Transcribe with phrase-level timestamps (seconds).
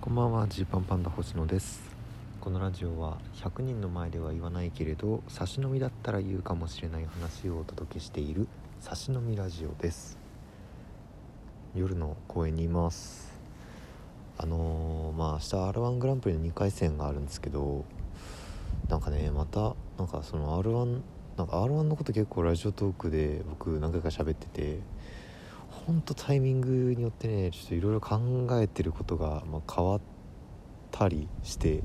[0.00, 1.82] こんばんはジーパンパンダ星野です。
[2.40, 8.46] このラジオは100人の前では言わないけれど差し飲みだったら言うかもしれない話をお届けしている
[8.80, 10.16] 差し飲みラジオです。
[11.74, 13.32] 夜の公園にいます。
[14.38, 15.44] あのー、まあ明日
[15.78, 17.84] R1 グランプリの2回戦があるんですけど
[18.88, 21.00] なんかねまたなんかその R1
[21.36, 24.78] なんか R1 のこと結構ラジオトークで僕何回か喋ってて
[25.88, 28.20] ほんとタイミングによってねちょっといろいろ考
[28.60, 30.00] えてることが、まあ、変わっ
[30.90, 31.82] たりして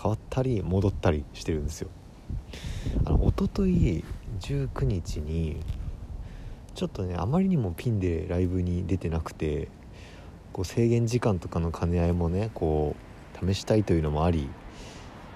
[0.00, 1.90] 変わったり戻ったりしてるんですよ。
[3.04, 4.02] あの一昨日
[4.40, 5.60] 19日に
[6.74, 9.68] ちょっとねあまりにもピンでライブに出てなくて
[10.54, 12.96] こう制限時間とかの兼ね合いもねこ
[13.42, 14.48] う試したいというのもあり、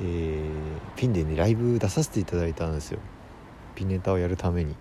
[0.00, 0.48] えー、
[0.94, 3.00] ピンでねライブ出させていただいたんですよ。
[3.74, 4.76] ピンネタをやるために。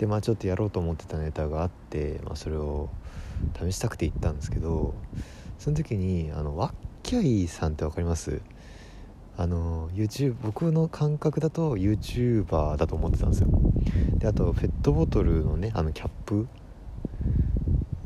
[0.00, 2.88] でまあちょっとやろうと思ってたネタがあって、まあ、それを
[3.62, 4.94] 試したくて行ったんですけど
[5.58, 8.40] その時にあのワッキャイさんって分かります？
[9.36, 13.48] あの YouTube 僕の感覚だと YouTuber だと思ってたんですよ。
[14.16, 16.48] であとペットボトルのねあのキャップ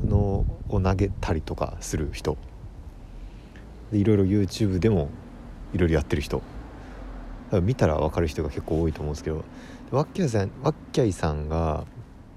[0.03, 2.35] のを投げたりとかする人。
[3.93, 5.09] でいろいろ YouTube でも
[5.73, 6.41] いろいろやってる人。
[7.63, 9.45] 見たら分かる人が結構多いと思うんですけど
[9.91, 11.85] ワッキャイさんワッキャイさんが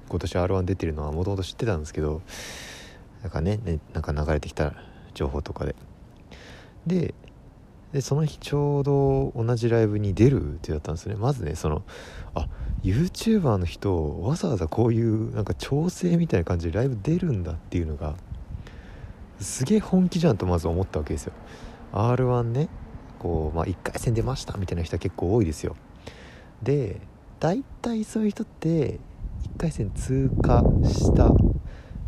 [0.09, 2.23] 今年 r 1出てるのはもともと知ってたんですけど
[3.23, 4.75] なんかねねなんか流れてきた
[5.15, 5.75] 情報とかで。
[6.87, 7.15] で
[7.93, 11.15] でその日ちょうど同じライブに出るってだったんですね。
[11.15, 11.83] まずねその
[12.35, 12.49] あ
[12.83, 18.15] YouTuber の人わざわざこういうなんか調整みたいな感じでライブ出るんだっていうのが
[19.41, 21.33] すげえ本気じゃんとまず思ったわけですよ。
[21.93, 22.69] r 1ね
[23.19, 25.75] こう、まあ、1回戦出ましたみたいな人は結構多いですよ。
[26.63, 27.01] で
[27.41, 28.99] 大体そういう人って
[29.57, 31.31] 1回戦通過した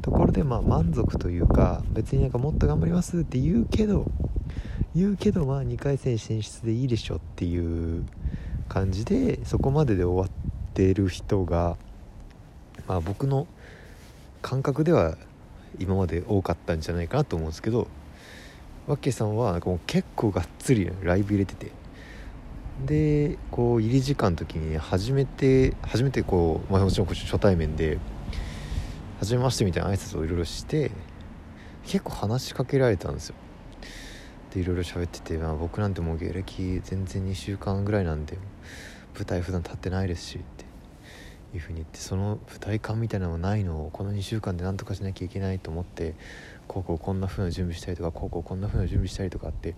[0.02, 4.10] ところでまあ満足というか別になんかもっと頑張りますって言うけど
[4.94, 8.04] 言うけどまあ2回戦進出でいいでしょっていう
[8.68, 11.76] 感じでそこまでで終わってる人が
[12.88, 13.46] まあ僕の
[14.42, 15.16] 感覚では
[15.78, 17.86] 今まで多かったんじゃないかなと思うんですけど
[18.88, 21.70] ワッケさんはなんかもう結構がっつりライブ入れてて
[22.86, 27.98] でこう入り時間の時に初めて初めてこう、まあ、もちろん初対面で
[29.20, 30.90] 「初めまして」みたいな挨拶をいろいろして
[31.84, 33.34] 結構話しかけられたんですよ。
[34.54, 38.36] でいろいろ喋ってて、まあ、僕なんてもう芸歴全然2週間ぐらいなんで
[39.14, 40.64] 舞台普段立ってないですしって
[41.54, 46.14] いうふうに言ってその舞台感みたいなのがないのをこの2週間で何とかしなきゃいけないと思って
[46.66, 49.76] こうこうこんな風な準備したりとかこうこうこんな風な準備したりとかって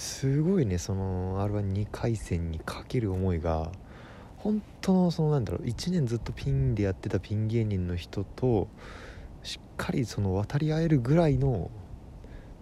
[0.00, 3.70] すごいねその r 1 2回戦にかける思いが
[4.38, 8.68] 本当のそのなんだろう1年ずっとピンでやってたピン芸人の人と
[9.42, 11.70] しっかりその渡り合えるぐらいの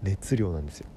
[0.02, 0.88] 熱量なんですよ。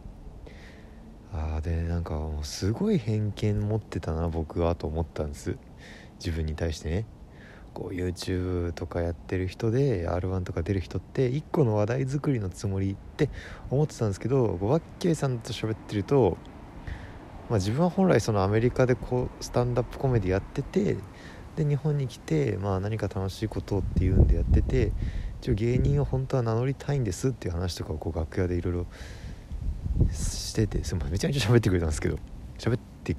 [1.32, 5.58] あーでなんかすごい偏見持ってたな僕はと思ったんです。
[6.18, 7.06] 自分に対してね。
[7.74, 13.30] こう YouTube とかやってる人で r 1とか出る人って1個の話題作りのつもりって
[13.70, 16.38] 思ってたんですけどワッケイさんと喋ってると、
[17.50, 20.98] まあ、自分は本来そのアメリカでこうスタンダップコメディやってて
[21.56, 24.92] で日本に来て、まあ、何か楽しいことっていうんでやってて
[25.42, 28.86] 一応芸人を本当は名乗りたいんですっていう話とかをこう楽屋でいろいろ
[30.12, 32.18] しててすめちゃめちゃ喋ってくれたんですけど
[32.58, 33.16] 喋って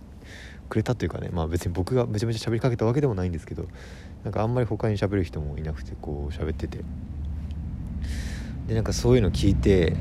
[0.69, 3.67] くれたというかねまあ別に僕がめちゃめちゃ喋りかけたわけでもないんですけど
[4.25, 6.85] なんかあんまり他に喋る人もいなくてこう喋ってて。
[8.67, 9.97] でなんかそういうの聞いて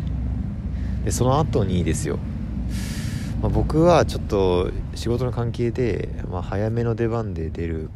[1.04, 2.20] でその後にですよ、
[3.42, 7.90] まあ、僕はちょっと仕事の関係で、まあ、早めの出番で出る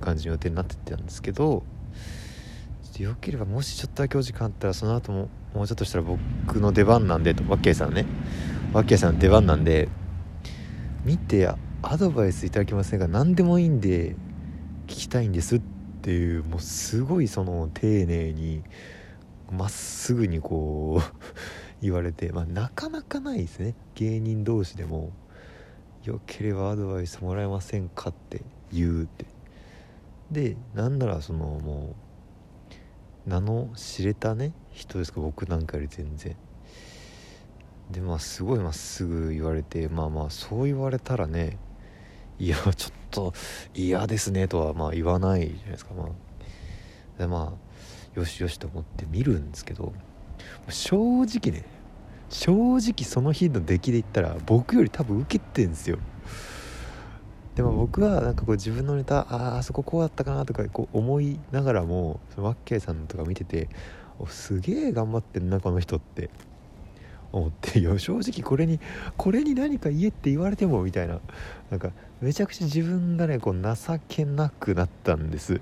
[0.00, 1.64] 感じの予定になってたんですけど
[2.98, 8.06] よければもしちょっとだけお時間あったらその後ももうちょっとしたら僕の出番なんでとワッケーさんね。
[8.72, 9.88] ワッケーさんの出番なんで
[11.04, 11.46] 見て
[11.82, 14.14] アドバイスいただけませんが何でもいいんで
[14.92, 15.60] きたいんですっ
[16.02, 18.62] ていうもうすごいその丁寧に
[19.50, 21.12] まっすぐにこう
[21.82, 25.10] 言われてまあなかなかないですね芸人同士でも
[26.04, 28.42] 「よければアドバイスもらえませんか?」って
[28.72, 29.26] 言うって
[30.30, 31.94] でなんならそのも
[33.26, 36.34] う名の知れたね人ですか僕なんかより全然
[37.90, 41.58] でまあすごいまっすぐ言われてまあまあそう言われたらね
[42.38, 43.34] いや ちょっと
[43.74, 45.94] 嫌ですねとはまあ言わないじゃないですか。
[45.94, 46.08] まあ
[47.18, 49.92] でまあよしよしと思って見るんですけど
[50.68, 51.64] 正直ね
[52.28, 55.98] 正直その日の出来で言ったら僕より多分受けてんですよ。
[57.54, 63.68] でも僕はなんかこう自分のネタああそここうだったかなとかこう思いながらもそのワッケーさんとか見てて
[64.28, 66.30] すげえ頑張ってんなこの人って
[67.30, 68.80] 思っていや正直これに
[69.18, 71.20] これに何か言えって言われてもみたいな。
[71.70, 71.92] なんか
[72.22, 75.60] めちゃくちゃ自分がねこう情けなくなったんです。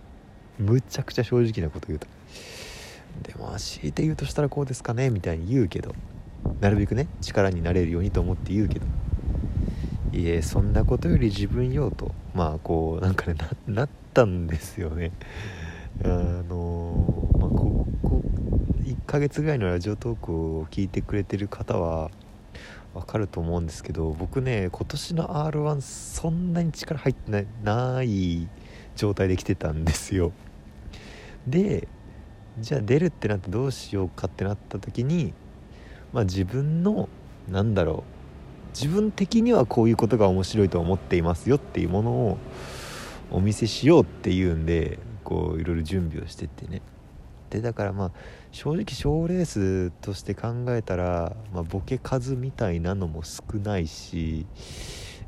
[0.59, 2.07] むちゃくちゃ正直なこと言うと。
[3.23, 5.95] でも強いて言うとしたらこうですかねみたいに言うけど。
[6.61, 8.87] なるべくね力になれるようにと思って言うけど。
[10.13, 13.37] いえそんなことより自分よとまあこうなんかね
[13.67, 15.13] なったんですよね。
[16.05, 18.23] あのまあここ
[18.83, 22.11] 1ヶ月ぐらいのラジオトークを聞いてくれてる方は
[22.95, 28.49] わかると思うんですけど僕ね今年の r 1そんなに力入ってないない
[28.97, 30.33] 状態で来てたんですよ。
[31.47, 31.89] で
[32.59, 35.33] じゃあ出るってなってどうしようかってなった時に
[36.13, 37.09] まあ自分の
[37.49, 38.21] なんだろう
[38.77, 42.39] 自分的にはこういうことが面白いと思っていますよっていうものを
[43.31, 46.83] お見せしようっていうんでこういろいろ準備をしてってね。
[47.51, 48.11] でだからまあ
[48.53, 54.47] 正直賞レースとして考えたら、まあ、ボケ数みたいなのも少ないし、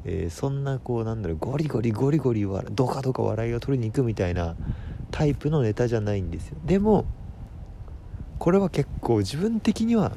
[0.04, 4.56] えー、そんなこうなんだろうゴリゴリゴリゴリドカドカ笑いを取りに行くみたいな
[5.10, 6.56] タイプのネタじゃないんですよ。
[6.64, 7.04] でも
[8.38, 10.12] これは結構自分的には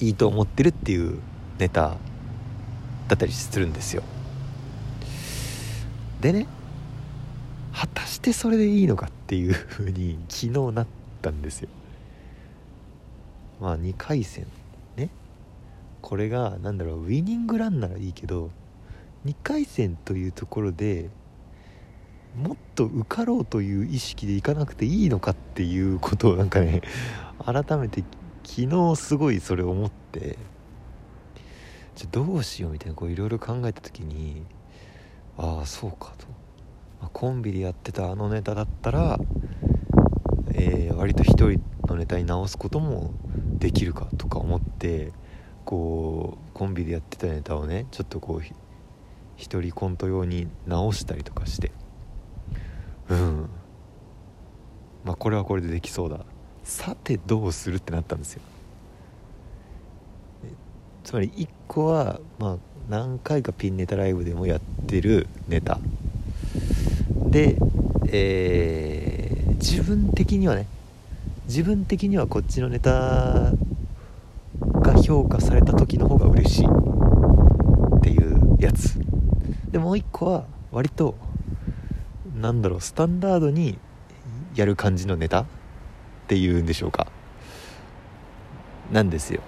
[0.00, 1.18] いいと思ってるっていう
[1.58, 1.96] ネタ
[3.08, 4.02] だったりするんですよ。
[6.20, 6.46] でね
[7.76, 10.86] 果たしてそれでいいのかっていう風に 昨日なっ
[11.20, 11.68] たんですよ。
[13.60, 14.46] まあ2回戦。
[14.96, 15.10] ね。
[16.00, 18.50] これが何だろうウィニングランならいいけど
[19.26, 21.10] 2回戦というところで
[22.34, 26.80] もっと受かろうという意識でいかなくていいのかっていうことをなんかね
[27.44, 28.04] 改めて
[28.44, 30.38] 昨日すごいそれ思って
[31.94, 34.44] じゃどうしようみたいなこういろいろ考えた時に
[35.36, 36.26] ああそうかと、
[37.00, 39.18] ま、コンビでやってたあのネタだったら、
[40.52, 43.12] えー、割と一人のネタに直すことも
[43.58, 45.12] できるかとか思って
[45.64, 48.42] こうコンビでやってたネタをねちょっとこう
[49.36, 51.72] 一人コント用に直したりとかして。
[53.08, 53.48] うん。
[55.04, 56.20] まあこれはこれでできそうだ。
[56.64, 58.42] さてどうするってなったんですよ。
[61.04, 62.56] つまり1個はまあ
[62.88, 65.78] 何回かピンネタライブでもやってるネタ。
[67.36, 67.58] で
[68.08, 70.66] えー、自分的にはね
[71.46, 73.52] 自分的にはこっちのネタ
[74.58, 78.98] が評価された時の方が嬉しいっていうやつ。
[79.70, 81.14] でもう一個は割と
[82.40, 83.76] なんだろうスタンダードに
[84.54, 85.46] やる感じのネタっ
[86.28, 87.06] ていうんでしょうか。
[88.90, 89.42] なんですよ。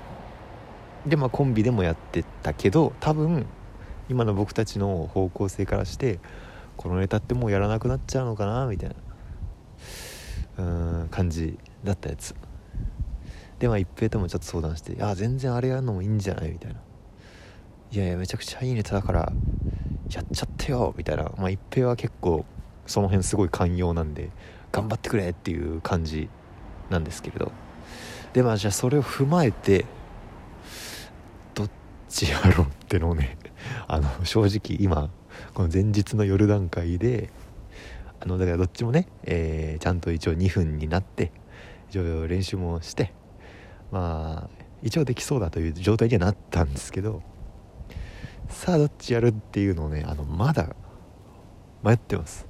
[1.06, 3.46] でまあコンビでもやってたけど多分
[4.11, 6.19] 今の僕たちの方向性からして
[6.79, 8.97] このネタってもうやらなくなっちゃうのかなみたいな。
[10.59, 10.63] う
[11.05, 12.35] ん感じだったやつ。
[13.59, 16.81] でまあ一平ともちょっと相談して「いや全然あれやるのもいいんじゃない?」みたいな
[17.91, 19.33] 「いやいやめちゃくちゃいいネタだから
[20.11, 21.25] やっちゃってよ」みたいな。
[21.37, 22.45] まあ一平は結構
[22.87, 24.31] その辺すごい寛容なんで
[24.73, 26.29] 頑張ってくれっていう感じ
[26.91, 27.53] なんですけれど。
[28.33, 29.87] でまあじゃあそれを踏まえて
[31.55, 31.71] どっ
[32.09, 33.39] ちやろうってのをね
[33.87, 35.11] あの正直今
[35.55, 37.31] この前日の夜段階で
[38.20, 41.32] あのだからどっちもね、えー、ちゃんと一応2分になって
[41.90, 43.12] 一応練習もして
[43.90, 47.23] まあ一応できそうだという状態にはなったんですけど
[48.49, 50.75] さあどっちやるっていうのをねあのまだ
[51.83, 52.47] 迷ってます。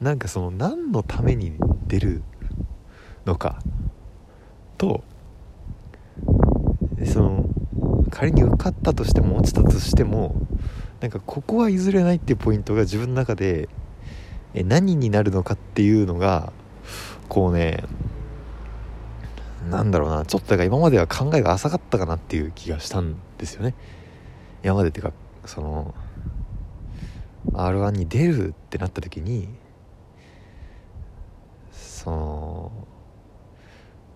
[0.00, 1.52] なんかその何のために
[1.86, 2.22] 出る
[3.26, 3.60] のか
[4.78, 5.04] と
[7.04, 7.44] その
[8.10, 10.34] 仮に受かったとしても落ちたとしても
[11.00, 13.68] なんかここは譲れないっていうポイントが自分の中で
[14.54, 16.52] え何になるのかっていうのが
[17.28, 17.84] こうね
[19.70, 23.74] なんだろうなちょっとだから今までは考えが浅かったかなっていう気がしたんですよね。
[24.62, 25.12] 今までっていうか
[25.46, 25.94] その
[27.54, 29.48] r 1に出るってなった時に
[31.72, 32.72] その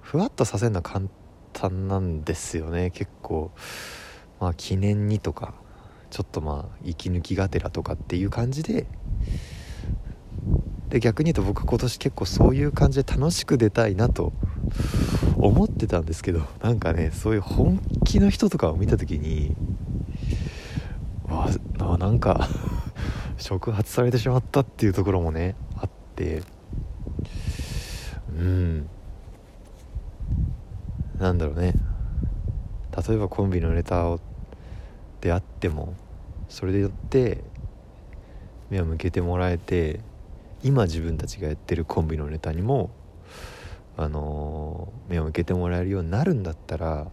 [0.01, 1.07] ふわっとさせるのは簡
[1.53, 3.51] 単なんですよね結構。
[4.41, 5.55] まあ記念にとか。
[6.15, 8.87] ちょっとまあ息抜きがてらとかっていう感じで
[10.89, 14.33] で逆に言うと僕今年結構そういう感じで楽しく出たいなと
[15.37, 19.57] 思ってたんですけどなんかねそういう本気の人とかを見た時に
[21.25, 21.49] わ
[21.81, 22.49] あなんか
[23.37, 26.45] 触発されてしまったっていうところもねあって
[28.39, 28.89] うん。
[31.19, 31.75] なんだろうね。
[33.09, 34.21] 例えばコンビのネタを
[35.21, 35.95] であっても
[36.49, 37.43] それでよって
[38.71, 40.01] 目を向けてもらえて
[40.63, 42.91] 今自分たちがやってるコンビのネタにも
[43.97, 47.07] あのー、目を向けてもらえるようになるんだったら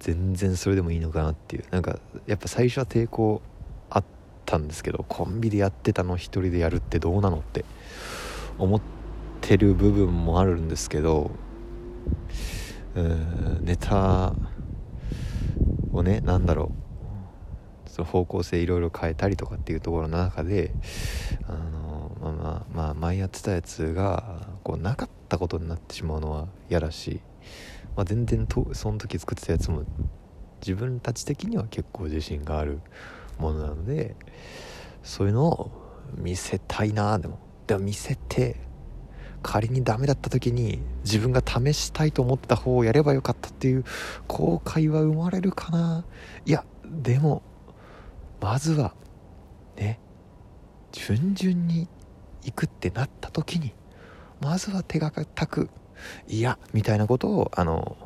[0.00, 1.64] 全然それでもいいのかなっていう。
[1.70, 3.42] なんかやっぱ最初は抵抗
[3.90, 4.04] あっ
[4.44, 7.64] たんですけどコンビでやってたの一人でやるってどうなのって
[8.58, 8.80] 思っ
[9.40, 11.30] てる部分もあるんですけど
[12.94, 14.34] うんネタ
[15.92, 16.81] をね何だろう。
[17.92, 20.72] その方向性いろいろ変えたりとかっていうところの中で
[21.46, 27.20] あのまあまあまあ前やってたやつがこうなかったことになってしまうのは嫌だし、
[27.94, 29.84] まあ、全然とその時作ってたやつも
[30.62, 32.80] 自分たち的には結構自信がある
[33.38, 34.16] ものなので
[35.02, 35.70] そういうのを
[36.16, 37.38] 見せたいなでも。
[37.66, 38.56] でも見せて
[39.42, 43.84] 仮にダメだった時に自分が試したいと思った方をやればよかったっていう
[44.26, 46.04] 後悔は生まれるかな。
[46.44, 47.42] いやでも
[48.42, 48.92] まずは
[49.76, 50.00] ね
[50.90, 51.88] 順々に
[52.42, 53.72] 行くってなった時に
[54.40, 55.70] まずは手堅く
[56.26, 57.96] いやみたいなことをあの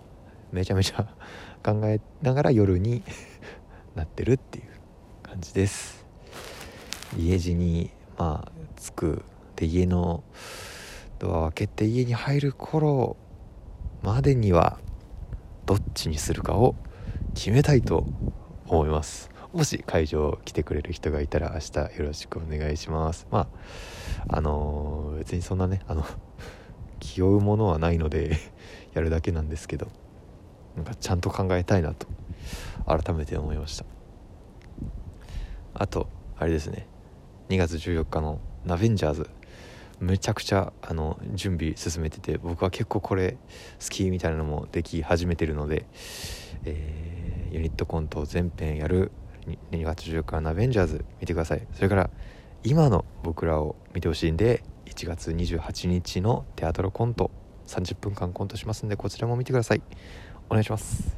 [0.53, 1.09] めちゃめちゃ
[1.65, 3.03] 考えながら夜に
[3.97, 4.65] なってるっていう
[5.23, 6.05] 感じです。
[7.17, 9.25] 家路にまあ着く
[9.57, 10.23] で家の
[11.19, 13.17] ドアを開けて家に入る頃
[14.03, 14.79] までには
[15.65, 16.75] どっちにするかを
[17.35, 18.07] 決めたいと
[18.67, 19.36] 思います。
[19.57, 23.27] もし会場来てくれる人がいたら明日よろしくお願いします。
[23.31, 23.49] ま
[24.29, 26.05] ああのー、別にそんなねあの
[27.01, 28.37] 気負うものはないので
[28.93, 29.89] やるだけなんですけど
[30.77, 32.07] なんかちゃんと考えたいなと
[32.85, 33.87] 改めて思いました。
[35.73, 36.87] あとあれですね。
[37.49, 39.31] 2月14日の「ナベンジャーズ」
[40.01, 43.39] めちゃくちゃあの準備進めてて僕は結構これ
[43.81, 45.87] 好きみたいなのもでき始めてるので、
[46.67, 49.13] えー、ユニットコントを全編やる
[49.47, 51.67] 2月14日の「アベンジャーズ」見てください。
[51.73, 52.11] それから
[52.65, 57.31] 今の僕らを見てほしいんで1月28日のテアトロコント
[57.67, 59.83] 30分間コントしますんでこちらも見てください。
[60.49, 61.15] お願いします。